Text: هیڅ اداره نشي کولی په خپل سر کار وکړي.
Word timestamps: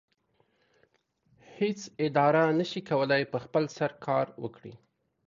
هیڅ 1.57 1.79
اداره 2.05 2.43
نشي 2.59 2.81
کولی 2.89 3.23
په 3.31 3.37
خپل 3.45 3.63
سر 3.77 3.91
کار 4.05 4.25
وکړي. 4.43 4.73